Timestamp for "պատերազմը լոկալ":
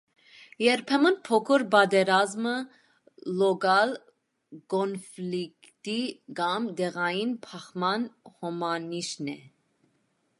1.75-3.93